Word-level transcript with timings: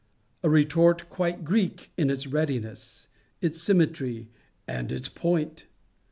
A 0.41 0.49
retort 0.49 1.07
quite 1.11 1.45
Greek 1.45 1.91
in 1.95 2.09
its 2.09 2.25
readiness, 2.25 3.07
its 3.39 3.61
symmetry, 3.61 4.29
and 4.67 4.91
its 4.91 5.07
point! 5.09 5.67